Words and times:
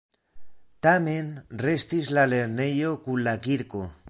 Tamen 0.87 1.29
restis 1.67 2.11
la 2.19 2.27
lernejo 2.35 2.99
kun 3.07 3.25
la 3.31 3.41
kirko. 3.49 3.89